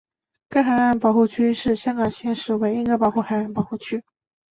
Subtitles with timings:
[0.49, 4.03] 该海岸保护区是香港现时唯一一个海岸保护区。